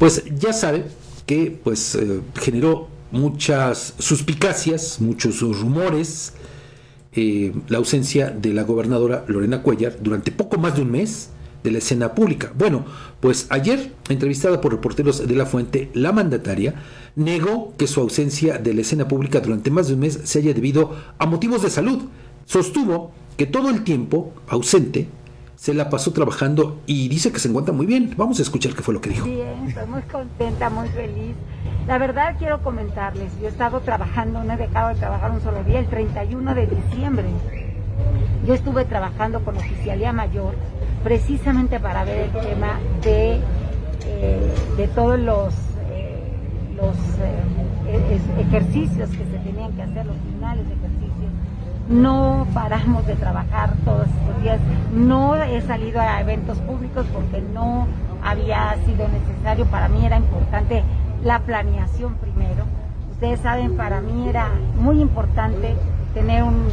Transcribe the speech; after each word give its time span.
pues 0.00 0.24
ya 0.34 0.54
sabe 0.54 0.86
que 1.26 1.60
pues 1.62 1.94
eh, 1.94 2.22
generó 2.40 2.88
muchas 3.10 3.92
suspicacias, 3.98 4.98
muchos 4.98 5.42
rumores, 5.42 6.32
eh, 7.12 7.52
la 7.68 7.76
ausencia 7.76 8.30
de 8.30 8.54
la 8.54 8.62
gobernadora 8.62 9.26
Lorena 9.28 9.62
Cuellar 9.62 9.98
durante 10.00 10.32
poco 10.32 10.56
más 10.56 10.76
de 10.76 10.82
un 10.82 10.90
mes 10.90 11.28
de 11.62 11.70
la 11.70 11.78
escena 11.78 12.14
pública. 12.14 12.50
Bueno, 12.56 12.86
pues 13.20 13.46
ayer, 13.50 13.92
entrevistada 14.08 14.62
por 14.62 14.72
reporteros 14.72 15.28
de 15.28 15.34
La 15.34 15.44
Fuente, 15.44 15.90
la 15.92 16.12
mandataria 16.12 16.76
negó 17.14 17.74
que 17.76 17.86
su 17.86 18.00
ausencia 18.00 18.56
de 18.56 18.72
la 18.72 18.80
escena 18.80 19.06
pública 19.06 19.40
durante 19.40 19.70
más 19.70 19.88
de 19.88 19.94
un 19.94 20.00
mes 20.00 20.18
se 20.24 20.38
haya 20.38 20.54
debido 20.54 20.96
a 21.18 21.26
motivos 21.26 21.60
de 21.60 21.68
salud. 21.68 22.04
Sostuvo 22.46 23.12
que 23.36 23.44
todo 23.44 23.68
el 23.68 23.84
tiempo 23.84 24.32
ausente 24.48 25.08
se 25.60 25.74
la 25.74 25.90
pasó 25.90 26.10
trabajando 26.14 26.80
y 26.86 27.08
dice 27.08 27.30
que 27.32 27.38
se 27.38 27.48
encuentra 27.48 27.74
muy 27.74 27.84
bien. 27.84 28.14
Vamos 28.16 28.38
a 28.38 28.42
escuchar 28.42 28.72
qué 28.72 28.80
fue 28.80 28.94
lo 28.94 29.02
que 29.02 29.10
dijo. 29.10 29.26
Bien, 29.26 29.68
estoy 29.68 29.86
muy 29.88 30.00
contenta, 30.02 30.70
muy 30.70 30.88
feliz. 30.88 31.34
La 31.86 31.98
verdad 31.98 32.36
quiero 32.38 32.62
comentarles, 32.62 33.30
yo 33.38 33.46
he 33.46 33.50
estado 33.50 33.80
trabajando, 33.80 34.42
no 34.42 34.54
he 34.54 34.56
dejado 34.56 34.88
de 34.88 34.94
trabajar 34.94 35.30
un 35.32 35.42
solo 35.42 35.62
día, 35.64 35.78
el 35.80 35.86
31 35.86 36.54
de 36.54 36.66
diciembre. 36.66 37.26
Yo 38.46 38.54
estuve 38.54 38.86
trabajando 38.86 39.44
con 39.44 39.54
Oficialía 39.58 40.14
Mayor 40.14 40.54
precisamente 41.04 41.78
para 41.78 42.04
ver 42.04 42.30
el 42.34 42.40
tema 42.40 42.80
de, 43.02 43.40
eh, 44.06 44.54
de 44.78 44.88
todos 44.88 45.18
los, 45.18 45.52
eh, 45.90 46.22
los 46.74 46.96
eh, 47.20 48.18
ejercicios 48.38 49.10
que 49.10 49.26
se 49.26 49.38
tenían 49.44 49.72
que 49.72 49.82
hacer, 49.82 50.06
los 50.06 50.16
finales 50.32 50.66
de 50.66 50.72
ejercicios. 50.72 51.32
No 51.90 52.46
paramos 52.54 53.06
de 53.06 53.16
trabajar 53.16 53.74
todos. 53.84 54.06
No 54.92 55.36
he 55.36 55.60
salido 55.62 56.00
a 56.00 56.20
eventos 56.20 56.58
públicos 56.58 57.06
porque 57.12 57.40
no 57.40 57.86
había 58.24 58.74
sido 58.86 59.06
necesario. 59.08 59.66
Para 59.66 59.88
mí 59.88 60.04
era 60.04 60.16
importante 60.16 60.82
la 61.22 61.38
planeación 61.40 62.14
primero. 62.16 62.64
Ustedes 63.12 63.40
saben, 63.40 63.76
para 63.76 64.00
mí 64.00 64.28
era 64.28 64.48
muy 64.76 65.00
importante 65.00 65.76
tener 66.14 66.42
un, 66.42 66.66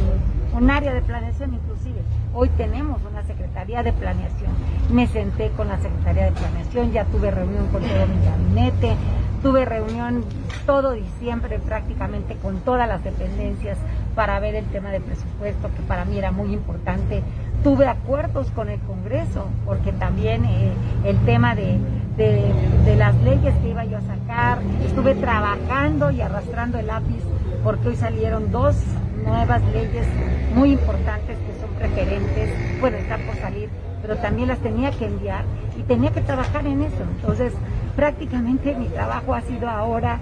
un 0.52 0.70
área 0.70 0.94
de 0.94 1.02
planeación 1.02 1.54
inclusive. 1.54 2.00
Hoy 2.34 2.48
tenemos 2.56 3.00
una 3.08 3.22
Secretaría 3.22 3.82
de 3.82 3.92
Planeación. 3.92 4.50
Me 4.90 5.06
senté 5.06 5.50
con 5.50 5.68
la 5.68 5.78
Secretaría 5.78 6.26
de 6.26 6.32
Planeación, 6.32 6.92
ya 6.92 7.04
tuve 7.04 7.30
reunión 7.30 7.68
con 7.68 7.82
todo 7.82 8.06
mi 8.06 8.24
gabinete, 8.24 8.96
tuve 9.42 9.64
reunión 9.64 10.24
todo 10.66 10.92
diciembre 10.92 11.58
prácticamente 11.58 12.36
con 12.36 12.60
todas 12.60 12.88
las 12.88 13.02
dependencias 13.02 13.78
para 14.14 14.38
ver 14.40 14.54
el 14.54 14.66
tema 14.66 14.90
de 14.90 15.00
presupuesto, 15.00 15.70
que 15.74 15.82
para 15.82 16.04
mí 16.04 16.18
era 16.18 16.30
muy 16.30 16.52
importante. 16.52 17.22
Tuve 17.62 17.86
acuerdos 17.86 18.50
con 18.52 18.68
el 18.68 18.78
Congreso, 18.80 19.46
porque 19.66 19.92
también 19.92 20.44
eh, 20.44 20.72
el 21.04 21.18
tema 21.24 21.54
de, 21.54 21.78
de, 22.16 22.96
las 22.96 23.14
leyes 23.22 23.54
que 23.62 23.70
iba 23.70 23.84
yo 23.84 23.98
a 23.98 24.00
sacar, 24.00 24.58
estuve 24.84 25.14
trabajando 25.14 26.10
y 26.10 26.20
arrastrando 26.20 26.78
el 26.78 26.86
lápiz, 26.86 27.22
porque 27.62 27.88
hoy 27.88 27.96
salieron 27.96 28.50
dos 28.50 28.76
nuevas 29.24 29.62
leyes 29.72 30.06
muy 30.54 30.72
importantes 30.72 31.36
que 31.36 31.60
son 31.60 31.70
preferentes, 31.76 32.80
bueno, 32.80 32.96
estar 32.96 33.20
por 33.20 33.36
salir, 33.36 33.68
pero 34.02 34.16
también 34.16 34.48
las 34.48 34.58
tenía 34.58 34.90
que 34.90 35.06
enviar 35.06 35.44
y 35.78 35.82
tenía 35.82 36.10
que 36.10 36.20
trabajar 36.20 36.66
en 36.66 36.82
eso. 36.82 37.02
Entonces, 37.16 37.52
prácticamente 37.94 38.74
mi 38.74 38.86
trabajo 38.86 39.34
ha 39.34 39.40
sido 39.42 39.68
ahora 39.68 40.18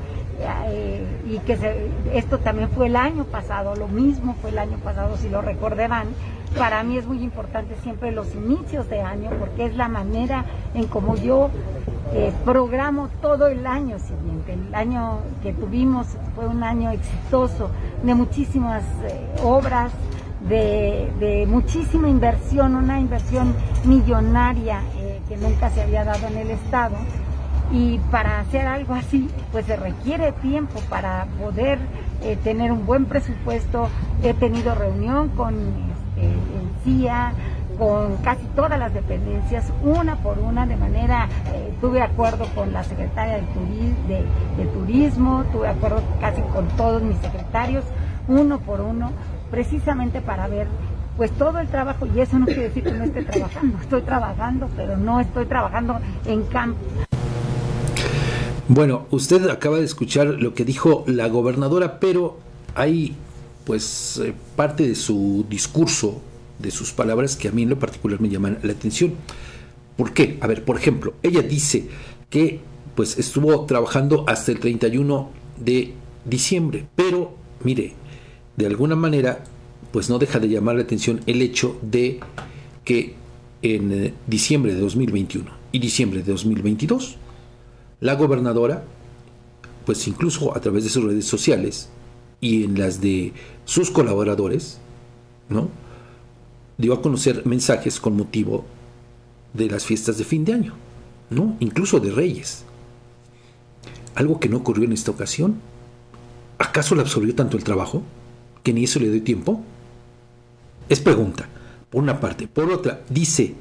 y 1.29 1.39
que 1.41 1.91
esto 2.13 2.39
también 2.39 2.69
fue 2.71 2.87
el 2.87 2.97
año 2.97 3.25
pasado, 3.25 3.75
lo 3.75 3.89
mismo 3.89 4.37
fue 4.41 4.51
el 4.51 4.59
año 4.59 4.79
pasado, 4.79 5.17
si 5.17 5.29
lo 5.29 5.43
recordarán. 5.43 6.09
Para 6.57 6.83
mí 6.83 6.97
es 6.97 7.07
muy 7.07 7.23
importante 7.23 7.75
siempre 7.83 8.13
los 8.13 8.35
inicios 8.35 8.89
de 8.89 9.03
año 9.03 9.31
porque 9.39 9.67
es 9.67 9.77
la 9.77 9.89
manera 9.89 10.45
en 10.75 10.87
como 10.87 11.17
yo 11.17 11.51
eh, 12.13 12.33
programo 12.45 13.09
todo 13.21 13.49
el 13.49 13.67
año 13.67 13.99
siguiente. 13.99 14.55
El 14.55 14.75
año 14.75 15.19
que 15.43 15.53
tuvimos 15.53 16.07
fue 16.35 16.47
un 16.47 16.63
año 16.63 16.91
exitoso 16.91 17.71
de 18.03 18.15
muchísimas 18.15 18.85
eh, 19.05 19.43
obras, 19.43 19.93
de, 20.49 21.45
muchísima 21.49 22.09
inversión, 22.09 22.77
una 22.77 23.01
inversión 23.01 23.55
millonaria 23.85 24.81
que 25.29 25.37
nunca 25.37 25.71
se 25.71 25.83
había 25.83 26.05
dado 26.05 26.29
en 26.29 26.37
el 26.37 26.51
Estado 26.53 26.95
y 27.73 27.99
para 28.11 28.41
hacer 28.41 28.67
algo 28.67 28.95
así, 28.95 29.29
pues 29.53 29.67
se 29.67 29.77
requiere 29.77 30.33
tiempo 30.33 30.81
para 30.89 31.27
poder 31.41 31.79
eh, 32.23 32.37
tener 32.43 32.73
un 32.73 32.87
buen 32.87 33.07
presupuesto. 33.07 33.89
He 34.23 34.35
tenido 34.35 34.75
reunión 34.75 35.31
con 35.31 35.55
este, 35.55 36.29
el 36.29 36.85
CIA, 36.85 37.33
con 37.79 38.17
casi 38.19 38.45
todas 38.55 38.79
las 38.79 38.95
dependencias, 38.95 39.73
una 39.83 40.17
por 40.17 40.39
una, 40.39 40.67
de 40.67 40.77
manera, 40.77 41.29
eh, 41.53 41.75
tuve 41.81 42.03
acuerdo 42.03 42.47
con 42.55 42.73
la 42.73 42.83
secretaria 42.85 43.37
de, 43.37 44.25
de, 44.57 44.67
Turismo, 44.73 45.45
tuve 45.53 45.69
acuerdo 45.69 46.03
casi 46.21 46.41
con 46.43 46.69
todos 46.69 47.03
mis 47.03 47.19
secretarios, 47.19 47.85
uno 48.29 48.61
por 48.61 48.81
uno, 48.81 49.11
precisamente 49.51 50.21
para 50.21 50.49
ver 50.49 50.67
pues 51.17 51.31
todo 51.33 51.59
el 51.61 51.69
trabajo, 51.69 52.07
y 52.07 52.21
eso 52.21 52.39
no 52.39 52.45
quiere 52.45 52.65
decir 52.65 52.85
que 52.85 52.93
no 52.93 53.05
esté 53.05 53.23
trabajando, 53.23 53.79
estoy 53.83 54.03
trabajando, 54.03 54.69
pero 54.77 54.97
no 54.97 55.21
estoy 55.21 55.47
trabajando 55.47 55.99
en 56.27 56.43
campo. 56.45 57.06
Bueno, 58.69 59.07
usted 59.13 59.49
acaba 59.49 59.79
de 59.79 59.85
escuchar 59.85 60.27
lo 60.27 60.55
que 60.55 60.65
dijo 60.65 61.05
la 61.07 61.29
gobernadora, 61.29 62.01
pero 62.01 62.39
hay 62.75 63.15
pues 63.65 64.21
eh, 64.25 64.35
parte 64.57 64.89
de 64.89 64.97
su 64.97 65.47
discurso, 65.49 66.21
de 66.59 66.73
sus 66.73 66.91
palabras 66.91 67.37
que 67.37 67.47
a 67.47 67.53
mí 67.53 67.63
en 67.63 67.71
lo 67.71 67.79
particular 67.79 68.21
me 68.21 68.29
llaman 68.29 68.59
la 68.65 68.73
atención. 68.73 69.15
¿Por 69.97 70.13
qué? 70.13 70.39
A 70.41 70.49
ver, 70.49 70.65
por 70.65 70.77
ejemplo, 70.77 71.15
ella 71.23 71.43
dice 71.43 71.87
que 72.29 72.61
pues 72.97 73.19
estuvo 73.19 73.67
trabajando 73.67 74.25
hasta 74.27 74.51
el 74.51 74.59
31 74.59 75.31
de 75.59 75.93
diciembre, 76.25 76.89
pero 76.97 77.37
mire, 77.63 77.93
de 78.57 78.67
alguna 78.67 78.97
manera 78.97 79.45
pues 79.93 80.11
no 80.11 80.19
deja 80.19 80.41
de 80.41 80.49
llamar 80.49 80.75
la 80.75 80.83
atención 80.83 81.21
el 81.27 81.41
hecho 81.41 81.79
de 81.83 82.19
que 82.85 83.15
en 83.63 83.93
eh, 83.93 84.15
diciembre 84.27 84.75
de 84.75 84.81
2021 84.81 85.51
y 85.71 85.79
diciembre 85.79 86.25
de 86.25 86.33
2022 86.33 87.19
la 88.01 88.15
gobernadora, 88.15 88.85
pues 89.85 90.07
incluso 90.09 90.57
a 90.57 90.61
través 90.61 90.85
de 90.85 90.91
sus 90.91 91.05
redes 91.05 91.27
sociales 91.27 91.89
y 92.41 92.65
en 92.65 92.79
las 92.79 93.01
de 93.01 93.33
sus 93.65 93.91
colaboradores, 93.91 94.79
¿no? 95.49 95.69
dio 96.79 96.93
a 96.93 97.01
conocer 97.01 97.47
mensajes 97.47 98.01
con 98.01 98.17
motivo 98.17 98.65
de 99.55 99.71
las 99.71 99.87
fiestas 99.87 100.19
de 100.19 100.25
fin 100.25 100.45
de 100.45 100.53
año, 100.53 100.75
¿no? 101.31 101.57
incluso 101.61 102.01
de 102.01 102.11
reyes. 102.11 102.65
Algo 104.15 104.41
que 104.41 104.49
no 104.49 104.59
ocurrió 104.59 104.85
en 104.85 104.93
esta 104.93 105.11
ocasión. 105.11 105.61
¿Acaso 106.59 106.95
le 106.95 107.03
absorbió 107.03 107.35
tanto 107.35 107.57
el 107.57 107.65
trabajo 107.65 108.03
que 108.63 108.73
ni 108.73 108.85
eso 108.85 108.99
le 108.99 109.11
dio 109.11 109.23
tiempo? 109.23 109.63
Es 110.89 111.01
pregunta, 111.01 111.49
por 111.91 112.03
una 112.03 112.21
parte. 112.21 112.49
Por 112.49 112.71
otra, 112.71 113.03
dice, 113.11 113.55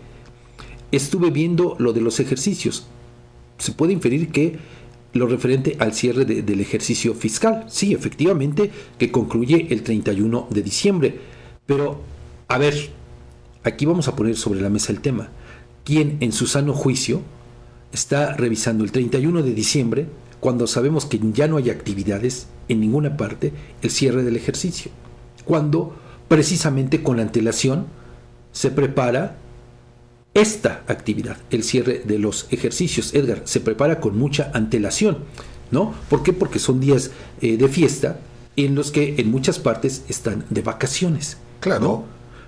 estuve 0.91 1.29
viendo 1.29 1.75
lo 1.78 1.91
de 1.91 2.02
los 2.02 2.19
ejercicios 2.19 2.88
se 3.57 3.71
puede 3.71 3.93
inferir 3.93 4.29
que 4.29 4.57
lo 5.13 5.27
referente 5.27 5.77
al 5.79 5.93
cierre 5.93 6.25
del 6.25 6.59
ejercicio 6.59 7.13
fiscal. 7.13 7.66
Sí, 7.69 7.93
efectivamente, 7.93 8.69
que 8.97 9.11
concluye 9.11 9.67
el 9.69 9.81
31 9.81 10.47
de 10.49 10.61
diciembre. 10.61 11.19
Pero, 11.66 12.01
a 12.49 12.57
ver, 12.57 12.89
aquí 13.63 13.85
vamos 13.85 14.09
a 14.09 14.16
poner 14.16 14.35
sobre 14.35 14.61
la 14.61 14.69
mesa 14.69 14.91
el 14.91 14.99
tema. 14.99 15.29
¿Quién 15.85 16.17
en 16.19 16.33
su 16.33 16.47
sano 16.47 16.73
juicio 16.73 17.21
está 17.93 18.35
revisando 18.35 18.83
el 18.83 18.91
31 18.91 19.41
de 19.41 19.53
diciembre 19.53 20.05
cuando 20.41 20.67
sabemos 20.67 21.05
que 21.05 21.19
ya 21.31 21.47
no 21.47 21.57
hay 21.57 21.69
actividades 21.69 22.47
en 22.67 22.81
ninguna 22.81 23.16
parte 23.16 23.53
el 23.81 23.91
cierre 23.91 24.23
del 24.23 24.35
ejercicio? 24.35 24.91
Cuando 25.45 25.95
precisamente 26.27 27.01
con 27.03 27.22
antelación 27.22 27.85
se 28.51 28.69
prepara 28.69 29.37
esta 30.35 30.84
actividad, 30.88 31.38
el 31.50 31.63
cierre 31.63 32.03
de 32.06 32.19
los 32.19 32.47
ejercicios. 32.51 33.16
Edgar, 33.16 33.41
se 33.46 33.62
prepara 33.62 34.00
con 34.00 34.19
mucha 34.19 34.51
antelación, 34.53 35.20
¿no? 35.72 35.96
¿Por 36.09 36.22
qué? 36.22 36.34
Porque 36.34 36.59
son 36.59 36.79
días 36.79 37.11
eh, 37.41 37.58
de 37.58 37.67
fiesta 37.70 38.20
en 38.58 38.76
los 38.76 38.91
que 38.91 39.16
en 39.17 39.32
muchas 39.32 39.59
partes 39.59 40.03
están 40.09 40.46
de 40.49 40.61
vacaciones. 40.61 41.37
Claro. 41.61 42.03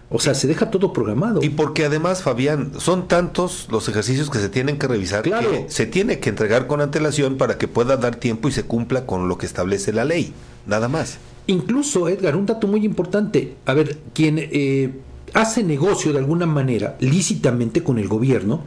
O 0.10 0.20
sea, 0.20 0.34
se 0.34 0.48
deja 0.48 0.70
todo 0.70 0.94
programado. 0.94 1.42
Y 1.44 1.50
porque 1.50 1.86
además, 1.86 2.24
Fabián, 2.24 2.72
son 2.78 3.08
tantos 3.08 3.68
los 3.72 3.90
ejercicios 3.90 4.30
que 4.30 4.40
se 4.40 4.48
tienen 4.48 4.78
que 4.78 4.88
revisar 4.88 5.24
que 5.24 5.66
se 5.68 5.86
tiene 5.86 6.20
que 6.20 6.30
entregar 6.30 6.68
con 6.68 6.80
antelación 6.80 7.38
para 7.38 7.58
que 7.58 7.68
pueda 7.68 7.98
dar 7.98 8.16
tiempo 8.16 8.48
y 8.48 8.52
se 8.52 8.64
cumpla 8.64 9.06
con 9.06 9.28
lo 9.28 9.38
que 9.38 9.46
establece 9.46 9.92
la 9.92 10.06
ley. 10.06 10.34
Nada 10.66 10.88
más. 10.88 11.18
Incluso, 11.48 12.10
Edgar, 12.10 12.36
un 12.36 12.46
dato 12.46 12.68
muy 12.68 12.86
importante. 12.86 13.56
A 13.66 13.74
ver, 13.74 13.98
quien 14.14 14.38
eh, 14.40 14.92
hace 15.38 15.64
negocio 15.64 16.14
de 16.14 16.20
alguna 16.20 16.48
manera, 16.48 16.98
lícitamente 17.00 17.84
con 17.84 18.00
el 18.00 18.08
gobierno, 18.08 18.64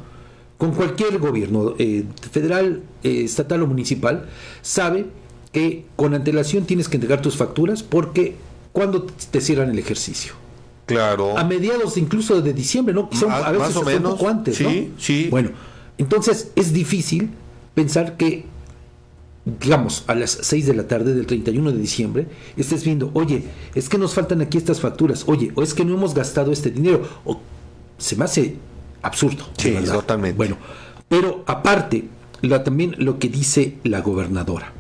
con 0.57 0.73
cualquier 0.73 1.19
gobierno, 1.19 1.75
eh, 1.79 2.05
federal, 2.31 2.83
eh, 3.03 3.23
estatal 3.25 3.63
o 3.63 3.67
municipal, 3.67 4.29
sabe 4.63 5.07
que 5.53 5.87
con 5.97 6.15
antelación 6.15 6.67
tienes 6.67 6.89
que 6.89 6.97
entregar 6.97 7.23
tus 7.23 7.37
facturas 7.37 7.83
porque 7.83 8.37
cuando 8.73 9.03
te 9.03 9.41
cierran 9.41 9.71
el 9.71 9.79
ejercicio. 9.81 10.35
Claro. 10.87 11.37
A 11.37 11.43
mediados 11.45 11.97
incluso 11.97 12.41
de 12.41 12.53
diciembre, 12.53 12.95
¿no? 12.95 13.09
a 13.29 13.51
veces 13.51 13.69
más 13.69 13.77
o 13.77 13.83
menos, 13.83 14.13
un 14.13 14.19
poco 14.19 14.29
antes, 14.29 14.57
sí, 14.57 14.93
Sí. 14.97 15.29
Bueno, 15.29 15.51
entonces 15.99 16.53
es 16.55 16.73
difícil 16.73 17.31
pensar 17.75 18.17
que, 18.17 18.45
digamos, 19.45 20.05
a 20.07 20.15
las 20.15 20.31
6 20.43 20.67
de 20.67 20.75
la 20.75 20.87
tarde 20.87 21.15
del 21.15 21.27
31 21.27 21.73
de 21.73 21.79
diciembre, 21.79 22.27
estés 22.57 22.85
viendo, 22.85 23.11
oye, 23.15 23.45
es 23.75 23.89
que 23.89 23.99
nos 23.99 24.15
faltan 24.15 24.41
aquí 24.41 24.59
estas 24.59 24.81
facturas, 24.81 25.25
oye, 25.27 25.53
o 25.55 25.63
es 25.63 25.75
que 25.75 25.85
no 25.85 25.95
hemos 25.95 26.15
gastado 26.15 26.53
este 26.53 26.71
dinero, 26.71 27.09
o 27.25 27.41
se 27.99 28.17
me 28.17 28.25
hace 28.25 28.57
absurdo. 29.03 29.45
Sí, 29.57 29.75
totalmente. 29.85 30.37
Bueno, 30.37 30.57
pero 31.09 31.43
aparte, 31.47 32.05
también 32.65 32.95
lo 32.99 33.19
que 33.19 33.29
dice 33.29 33.79
la 33.85 34.01
gobernadora 34.01 34.73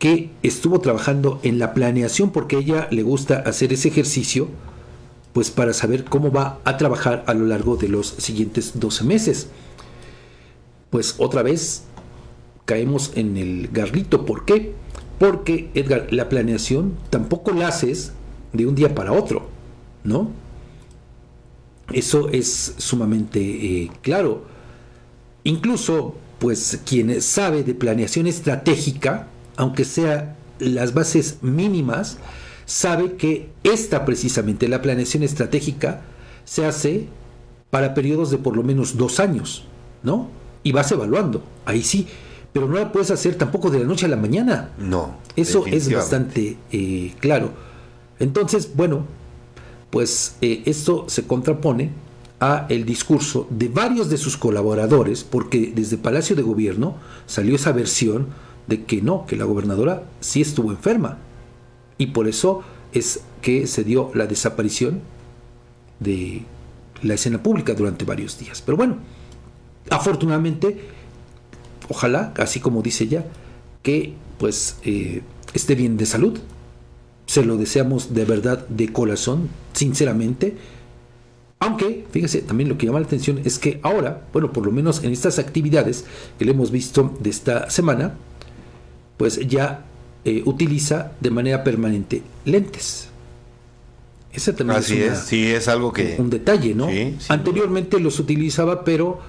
que 0.00 0.30
estuvo 0.42 0.80
trabajando 0.80 1.40
en 1.42 1.58
la 1.58 1.74
planeación 1.74 2.30
porque 2.30 2.56
a 2.56 2.58
ella 2.60 2.88
le 2.90 3.02
gusta 3.02 3.36
hacer 3.40 3.74
ese 3.74 3.88
ejercicio 3.88 4.48
pues 5.34 5.50
para 5.50 5.74
saber 5.74 6.04
cómo 6.04 6.32
va 6.32 6.58
a 6.64 6.78
trabajar 6.78 7.22
a 7.26 7.34
lo 7.34 7.44
largo 7.44 7.76
de 7.76 7.88
los 7.88 8.08
siguientes 8.08 8.80
12 8.80 9.04
meses. 9.04 9.48
Pues 10.88 11.16
otra 11.18 11.42
vez 11.42 11.84
caemos 12.70 13.10
en 13.16 13.36
el 13.36 13.68
garrito. 13.72 14.24
¿Por 14.24 14.44
qué? 14.44 14.72
Porque, 15.18 15.70
Edgar, 15.74 16.06
la 16.12 16.28
planeación 16.28 16.94
tampoco 17.10 17.50
la 17.50 17.66
haces 17.66 18.12
de 18.52 18.64
un 18.64 18.76
día 18.76 18.94
para 18.94 19.10
otro, 19.10 19.48
¿no? 20.04 20.30
Eso 21.92 22.28
es 22.28 22.76
sumamente 22.78 23.40
eh, 23.40 23.90
claro. 24.02 24.44
Incluso, 25.42 26.14
pues 26.38 26.80
quien 26.86 27.20
sabe 27.20 27.64
de 27.64 27.74
planeación 27.74 28.28
estratégica, 28.28 29.26
aunque 29.56 29.84
sea 29.84 30.36
las 30.60 30.94
bases 30.94 31.38
mínimas, 31.42 32.18
sabe 32.66 33.16
que 33.16 33.48
esta 33.64 34.04
precisamente, 34.04 34.68
la 34.68 34.80
planeación 34.80 35.24
estratégica, 35.24 36.02
se 36.44 36.66
hace 36.66 37.08
para 37.70 37.94
periodos 37.94 38.30
de 38.30 38.38
por 38.38 38.56
lo 38.56 38.62
menos 38.62 38.96
dos 38.96 39.18
años, 39.18 39.64
¿no? 40.04 40.28
Y 40.62 40.70
vas 40.70 40.92
evaluando, 40.92 41.42
ahí 41.64 41.82
sí, 41.82 42.06
pero 42.52 42.66
no 42.66 42.76
la 42.76 42.92
puedes 42.92 43.10
hacer 43.10 43.36
tampoco 43.36 43.70
de 43.70 43.80
la 43.80 43.84
noche 43.84 44.06
a 44.06 44.08
la 44.08 44.16
mañana. 44.16 44.70
No. 44.78 45.16
Eso 45.36 45.64
es 45.66 45.92
bastante 45.92 46.56
eh, 46.72 47.14
claro. 47.20 47.52
Entonces, 48.18 48.70
bueno, 48.74 49.04
pues 49.90 50.36
eh, 50.40 50.62
esto 50.66 51.04
se 51.08 51.26
contrapone 51.26 51.90
a 52.40 52.66
el 52.68 52.86
discurso 52.86 53.46
de 53.50 53.68
varios 53.68 54.08
de 54.08 54.16
sus 54.16 54.36
colaboradores, 54.36 55.24
porque 55.24 55.72
desde 55.74 55.98
Palacio 55.98 56.34
de 56.34 56.42
Gobierno 56.42 56.96
salió 57.26 57.54
esa 57.54 57.72
versión 57.72 58.28
de 58.66 58.84
que 58.84 59.02
no, 59.02 59.26
que 59.26 59.36
la 59.36 59.44
gobernadora 59.44 60.04
sí 60.20 60.40
estuvo 60.40 60.70
enferma, 60.70 61.18
y 61.98 62.08
por 62.08 62.28
eso 62.28 62.62
es 62.92 63.20
que 63.42 63.66
se 63.66 63.84
dio 63.84 64.10
la 64.14 64.26
desaparición 64.26 65.00
de 65.98 66.44
la 67.02 67.14
escena 67.14 67.42
pública 67.42 67.74
durante 67.74 68.04
varios 68.04 68.38
días. 68.38 68.62
Pero 68.62 68.76
bueno, 68.76 68.96
afortunadamente, 69.90 70.80
ojalá, 71.90 72.32
así 72.38 72.60
como 72.60 72.80
dice 72.82 73.04
ella, 73.04 73.26
que 73.82 74.14
pues 74.38 74.76
eh, 74.84 75.22
esté 75.52 75.74
bien 75.74 75.96
de 75.96 76.06
salud. 76.06 76.38
Se 77.26 77.44
lo 77.44 77.56
deseamos 77.56 78.14
de 78.14 78.24
verdad, 78.24 78.66
de 78.68 78.92
corazón, 78.92 79.50
sinceramente. 79.72 80.56
Aunque, 81.58 82.06
fíjese, 82.10 82.40
también 82.40 82.68
lo 82.68 82.78
que 82.78 82.86
llama 82.86 83.00
la 83.00 83.06
atención 83.06 83.40
es 83.44 83.58
que 83.58 83.78
ahora, 83.82 84.26
bueno, 84.32 84.52
por 84.52 84.64
lo 84.64 84.72
menos 84.72 85.04
en 85.04 85.12
estas 85.12 85.38
actividades 85.38 86.06
que 86.38 86.44
le 86.46 86.52
hemos 86.52 86.70
visto 86.70 87.14
de 87.20 87.30
esta 87.30 87.68
semana, 87.68 88.14
pues 89.18 89.46
ya 89.46 89.84
eh, 90.24 90.42
utiliza 90.46 91.12
de 91.20 91.30
manera 91.30 91.62
permanente 91.62 92.22
lentes. 92.46 93.08
Ese 94.32 94.52
también 94.52 94.78
Así 94.78 95.00
es, 95.02 95.18
sí, 95.18 95.46
es 95.46 95.68
algo 95.68 95.92
que... 95.92 96.16
Un 96.18 96.30
detalle, 96.30 96.74
¿no? 96.74 96.88
Anteriormente 97.28 97.98
los 98.00 98.18
utilizaba, 98.20 98.84
pero 98.84 99.20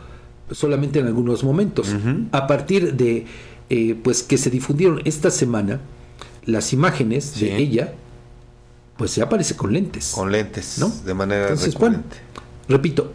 solamente 0.51 0.99
en 0.99 1.07
algunos 1.07 1.43
momentos. 1.43 1.95
A 2.31 2.47
partir 2.47 2.93
de, 2.93 3.25
eh, 3.69 3.95
pues, 4.03 4.23
que 4.23 4.37
se 4.37 4.49
difundieron 4.49 5.01
esta 5.05 5.31
semana 5.31 5.79
las 6.45 6.73
imágenes 6.73 7.39
de 7.39 7.57
ella, 7.57 7.93
pues 8.97 9.15
ya 9.15 9.25
aparece 9.25 9.55
con 9.55 9.73
lentes. 9.73 10.11
Con 10.13 10.31
lentes, 10.31 10.77
¿no? 10.79 10.91
De 11.05 11.13
manera 11.13 11.43
Entonces, 11.43 11.75
bueno, 11.75 12.03
repito, 12.67 13.11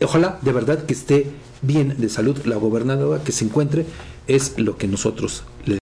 ojalá 0.00 0.38
de 0.42 0.52
verdad 0.52 0.84
que 0.84 0.94
esté 0.94 1.30
bien 1.62 1.96
de 1.98 2.08
salud 2.08 2.38
la 2.44 2.56
gobernadora, 2.56 3.22
que 3.22 3.32
se 3.32 3.44
encuentre, 3.44 3.86
es 4.26 4.58
lo 4.58 4.76
que 4.76 4.86
nosotros 4.86 5.44
le 5.66 5.76